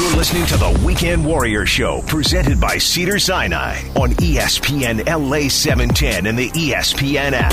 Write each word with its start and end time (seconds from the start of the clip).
You're 0.00 0.16
listening 0.16 0.46
to 0.46 0.56
the 0.56 0.82
Weekend 0.82 1.26
Warrior 1.26 1.66
Show, 1.66 2.00
presented 2.06 2.58
by 2.58 2.78
Cedar 2.78 3.18
Sinai 3.18 3.82
on 3.96 4.12
ESPN 4.12 5.06
LA 5.06 5.50
710 5.50 6.24
and 6.24 6.38
the 6.38 6.48
ESPN 6.52 7.32
app. 7.34 7.52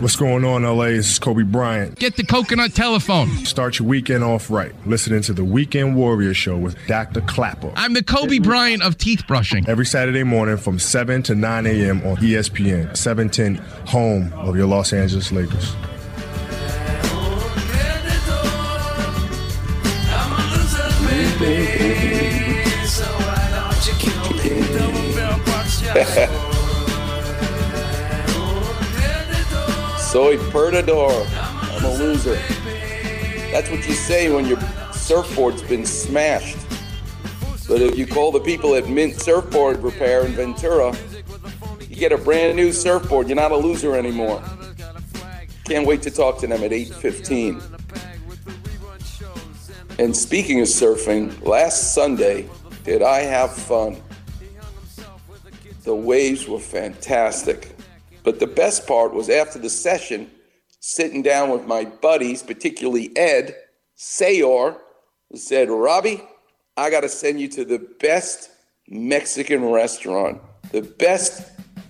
What's 0.00 0.14
going 0.14 0.44
on, 0.44 0.62
LA? 0.62 0.84
This 0.84 1.10
is 1.10 1.18
Kobe 1.18 1.42
Bryant. 1.42 1.98
Get 1.98 2.14
the 2.14 2.24
coconut 2.24 2.76
telephone. 2.76 3.26
Start 3.44 3.80
your 3.80 3.88
weekend 3.88 4.22
off 4.22 4.52
right. 4.52 4.72
Listening 4.86 5.20
to 5.22 5.32
the 5.32 5.44
Weekend 5.44 5.96
Warrior 5.96 6.32
Show 6.32 6.56
with 6.56 6.76
Dr. 6.86 7.22
Klapper. 7.22 7.72
I'm 7.74 7.94
the 7.94 8.04
Kobe 8.04 8.38
Bryant 8.38 8.84
of 8.84 8.96
teeth 8.96 9.26
brushing. 9.26 9.68
Every 9.68 9.84
Saturday 9.84 10.22
morning 10.22 10.58
from 10.58 10.78
7 10.78 11.24
to 11.24 11.34
9 11.34 11.66
a.m. 11.66 12.06
on 12.06 12.18
ESPN, 12.18 12.96
710, 12.96 13.56
home 13.88 14.32
of 14.34 14.56
your 14.56 14.68
Los 14.68 14.92
Angeles 14.92 15.32
Lakers. 15.32 15.74
Soy 30.00 30.36
perdedor. 30.50 31.26
I'm 31.78 31.84
a 31.86 31.94
loser. 31.94 32.34
That's 33.52 33.70
what 33.70 33.88
you 33.88 33.94
say 33.94 34.30
when 34.30 34.44
your 34.44 34.58
surfboard's 34.92 35.62
been 35.62 35.86
smashed. 35.86 36.58
But 37.66 37.80
if 37.80 37.96
you 37.96 38.06
call 38.06 38.32
the 38.32 38.40
people 38.40 38.74
at 38.74 38.90
Mint 38.90 39.14
Surfboard 39.14 39.82
Repair 39.82 40.26
in 40.26 40.32
Ventura, 40.32 40.94
you 41.88 41.96
get 41.96 42.12
a 42.12 42.18
brand 42.18 42.54
new 42.54 42.70
surfboard. 42.70 43.28
You're 43.28 43.36
not 43.36 43.52
a 43.52 43.56
loser 43.56 43.96
anymore. 43.96 44.44
Can't 45.64 45.86
wait 45.86 46.02
to 46.02 46.10
talk 46.10 46.38
to 46.40 46.46
them 46.46 46.62
at 46.62 46.72
8:15. 46.72 47.79
And 50.00 50.16
speaking 50.16 50.62
of 50.62 50.66
surfing, 50.66 51.44
last 51.44 51.92
Sunday, 51.92 52.48
did 52.84 53.02
I 53.02 53.18
have 53.18 53.52
fun? 53.52 53.98
The 55.84 55.94
waves 55.94 56.48
were 56.48 56.58
fantastic. 56.58 57.76
But 58.22 58.40
the 58.40 58.46
best 58.46 58.86
part 58.86 59.12
was 59.12 59.28
after 59.28 59.58
the 59.58 59.68
session, 59.68 60.30
sitting 60.80 61.20
down 61.20 61.50
with 61.50 61.66
my 61.66 61.84
buddies, 61.84 62.42
particularly 62.42 63.14
Ed 63.14 63.54
Sayor, 63.94 64.78
who 65.30 65.36
said, 65.36 65.68
Robbie, 65.68 66.22
I 66.78 66.88
got 66.88 67.02
to 67.02 67.08
send 67.10 67.38
you 67.38 67.48
to 67.48 67.66
the 67.66 67.86
best 68.00 68.48
Mexican 68.88 69.66
restaurant, 69.66 70.40
the 70.72 70.80
best 70.80 71.46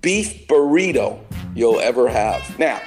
beef 0.00 0.48
burrito 0.48 1.20
you'll 1.54 1.78
ever 1.78 2.08
have. 2.08 2.58
Now, 2.58 2.80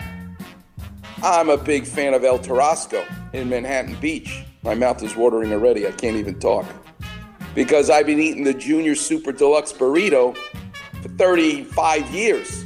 I'm 1.24 1.50
a 1.50 1.58
big 1.58 1.86
fan 1.86 2.14
of 2.14 2.26
El 2.26 2.40
Tarasco 2.40 3.06
in 3.32 3.48
Manhattan 3.48 3.96
Beach. 4.02 4.45
My 4.66 4.74
mouth 4.74 5.04
is 5.04 5.16
watering 5.16 5.54
already. 5.54 5.88
I 5.88 5.92
can't 5.92 6.18
even 6.18 6.40
talk. 6.40 6.66
Because 7.54 7.92
I've 7.92 8.08
been 8.08 8.20
eating 8.20 8.44
the 8.44 8.54
Junior 8.54 8.96
Super 8.96 9.32
Deluxe 9.32 9.72
burrito 9.72 10.36
for 11.04 11.10
35 11.10 12.10
years. 12.10 12.66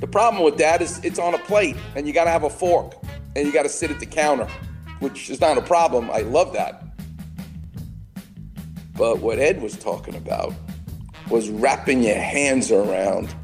The 0.00 0.06
problem 0.06 0.44
with 0.44 0.58
that 0.58 0.82
is 0.82 1.02
it's 1.02 1.18
on 1.18 1.32
a 1.32 1.38
plate 1.38 1.76
and 1.96 2.06
you 2.06 2.12
got 2.12 2.24
to 2.24 2.30
have 2.30 2.44
a 2.44 2.50
fork 2.50 2.94
and 3.34 3.46
you 3.46 3.52
got 3.52 3.62
to 3.62 3.68
sit 3.70 3.90
at 3.90 3.98
the 3.98 4.04
counter, 4.04 4.46
which 5.00 5.30
is 5.30 5.40
not 5.40 5.56
a 5.56 5.62
problem. 5.62 6.10
I 6.10 6.18
love 6.18 6.52
that. 6.52 6.84
But 8.94 9.20
what 9.20 9.38
Ed 9.38 9.62
was 9.62 9.74
talking 9.78 10.16
about 10.16 10.52
was 11.30 11.48
wrapping 11.48 12.02
your 12.02 12.20
hands 12.20 12.70
around 12.70 13.34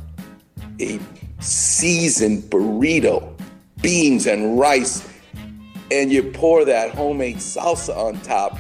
a 0.79 1.01
seasoned 1.41 2.43
burrito, 2.45 3.33
beans 3.81 4.27
and 4.27 4.59
rice, 4.61 5.09
and 5.91 6.13
you 6.13 6.23
pour 6.23 6.65
that 6.65 6.95
homemade 6.95 7.37
salsa 7.37 7.97
on 7.97 8.21
top. 8.21 8.59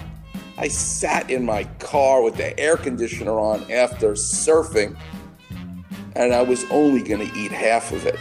I 0.57 0.69
sat 0.69 1.31
in 1.31 1.45
my 1.45 1.65
car 1.79 2.23
with 2.23 2.37
the 2.37 2.59
air 2.59 2.77
conditioner 2.77 3.39
on 3.39 3.71
after 3.71 4.13
surfing, 4.13 4.97
and 6.17 6.35
I 6.35 6.43
was 6.43 6.65
only 6.71 7.03
going 7.03 7.29
to 7.29 7.39
eat 7.39 7.53
half 7.53 7.93
of 7.93 8.07
it. 8.07 8.19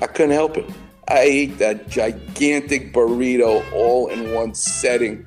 I 0.00 0.06
couldn't 0.06 0.32
help 0.32 0.56
it. 0.56 0.68
I 1.08 1.20
ate 1.20 1.58
that 1.58 1.88
gigantic 1.88 2.92
burrito 2.92 3.64
all 3.72 4.08
in 4.08 4.32
one 4.32 4.54
setting. 4.54 5.26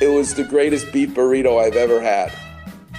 It 0.00 0.08
was 0.08 0.34
the 0.34 0.44
greatest 0.44 0.92
beef 0.92 1.10
burrito 1.10 1.60
I've 1.60 1.76
ever 1.76 2.00
had. 2.00 2.32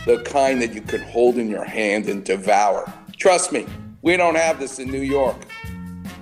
The 0.05 0.21
kind 0.23 0.61
that 0.61 0.73
you 0.73 0.81
could 0.81 1.01
hold 1.01 1.37
in 1.37 1.47
your 1.47 1.63
hand 1.63 2.09
and 2.09 2.23
devour. 2.23 2.91
Trust 3.17 3.51
me, 3.51 3.67
we 4.01 4.17
don't 4.17 4.35
have 4.35 4.59
this 4.59 4.79
in 4.79 4.91
New 4.91 5.01
York, 5.01 5.37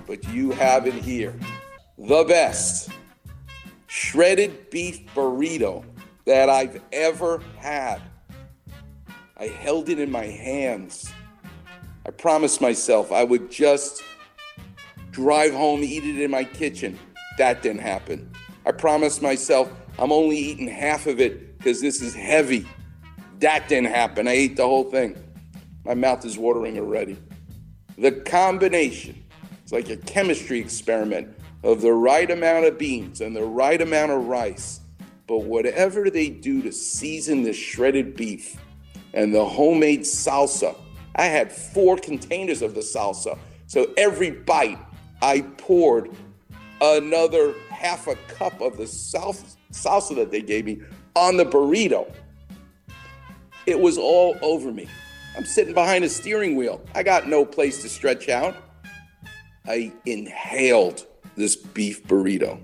but 0.06 0.22
you 0.28 0.50
have 0.50 0.86
it 0.86 0.94
here. 0.94 1.34
The 2.02 2.24
best 2.24 2.88
shredded 3.86 4.70
beef 4.70 5.04
burrito 5.14 5.84
that 6.24 6.48
I've 6.48 6.80
ever 6.92 7.42
had. 7.58 8.00
I 9.36 9.48
held 9.48 9.90
it 9.90 9.98
in 9.98 10.10
my 10.10 10.24
hands. 10.24 11.12
I 12.06 12.10
promised 12.10 12.62
myself 12.62 13.12
I 13.12 13.22
would 13.22 13.50
just 13.50 14.02
drive 15.10 15.52
home, 15.52 15.82
eat 15.82 16.04
it 16.04 16.22
in 16.22 16.30
my 16.30 16.42
kitchen. 16.42 16.98
That 17.36 17.60
didn't 17.60 17.82
happen. 17.82 18.30
I 18.64 18.72
promised 18.72 19.20
myself 19.20 19.70
I'm 19.98 20.10
only 20.10 20.38
eating 20.38 20.68
half 20.68 21.06
of 21.06 21.20
it 21.20 21.58
because 21.58 21.82
this 21.82 22.00
is 22.00 22.14
heavy. 22.14 22.66
That 23.40 23.68
didn't 23.68 23.90
happen. 23.90 24.26
I 24.26 24.32
ate 24.32 24.56
the 24.56 24.66
whole 24.66 24.84
thing. 24.84 25.22
My 25.84 25.92
mouth 25.92 26.24
is 26.24 26.38
watering 26.38 26.78
already. 26.78 27.18
The 27.98 28.12
combination, 28.12 29.22
it's 29.62 29.72
like 29.72 29.90
a 29.90 29.98
chemistry 29.98 30.60
experiment 30.60 31.36
of 31.62 31.80
the 31.80 31.92
right 31.92 32.30
amount 32.30 32.64
of 32.64 32.78
beans 32.78 33.20
and 33.20 33.34
the 33.36 33.44
right 33.44 33.80
amount 33.80 34.12
of 34.12 34.26
rice. 34.26 34.80
But 35.26 35.44
whatever 35.44 36.10
they 36.10 36.28
do 36.28 36.62
to 36.62 36.72
season 36.72 37.42
the 37.42 37.52
shredded 37.52 38.16
beef 38.16 38.56
and 39.14 39.34
the 39.34 39.44
homemade 39.44 40.00
salsa, 40.00 40.76
I 41.14 41.26
had 41.26 41.52
four 41.52 41.96
containers 41.96 42.62
of 42.62 42.74
the 42.74 42.80
salsa. 42.80 43.38
So 43.66 43.92
every 43.96 44.30
bite, 44.30 44.78
I 45.22 45.42
poured 45.58 46.10
another 46.80 47.54
half 47.68 48.06
a 48.06 48.16
cup 48.28 48.60
of 48.60 48.76
the 48.76 48.84
salsa, 48.84 50.16
that 50.16 50.30
they 50.30 50.42
gave 50.42 50.64
me 50.64 50.80
on 51.14 51.36
the 51.36 51.44
burrito. 51.44 52.12
It 53.66 53.78
was 53.78 53.98
all 53.98 54.36
over 54.42 54.72
me. 54.72 54.88
I'm 55.36 55.44
sitting 55.44 55.74
behind 55.74 56.02
a 56.02 56.08
steering 56.08 56.56
wheel. 56.56 56.80
I 56.94 57.02
got 57.02 57.28
no 57.28 57.44
place 57.44 57.82
to 57.82 57.88
stretch 57.88 58.28
out. 58.28 58.56
I 59.66 59.92
inhaled 60.06 61.06
this 61.36 61.56
beef 61.56 62.04
burrito. 62.04 62.60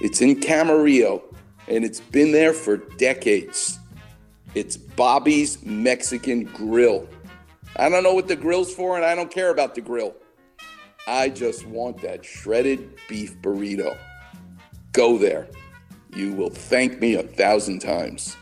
It's 0.00 0.20
in 0.20 0.40
Camarillo 0.40 1.22
and 1.68 1.84
it's 1.84 2.00
been 2.00 2.32
there 2.32 2.52
for 2.52 2.76
decades. 2.76 3.78
It's 4.54 4.76
Bobby's 4.76 5.64
Mexican 5.64 6.44
Grill. 6.44 7.06
I 7.76 7.88
don't 7.88 8.02
know 8.02 8.14
what 8.14 8.28
the 8.28 8.36
grill's 8.36 8.74
for 8.74 8.96
and 8.96 9.04
I 9.04 9.14
don't 9.14 9.30
care 9.30 9.50
about 9.50 9.74
the 9.74 9.80
grill. 9.80 10.14
I 11.06 11.28
just 11.28 11.66
want 11.66 12.00
that 12.02 12.24
shredded 12.24 12.98
beef 13.08 13.36
burrito. 13.40 13.96
Go 14.92 15.18
there. 15.18 15.48
You 16.14 16.32
will 16.32 16.50
thank 16.50 17.00
me 17.00 17.14
a 17.14 17.22
thousand 17.22 17.80
times. 17.80 18.36